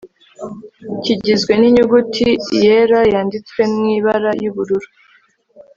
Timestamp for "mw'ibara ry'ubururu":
3.73-4.89